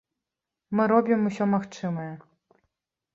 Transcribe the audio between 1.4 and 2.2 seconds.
магчымае!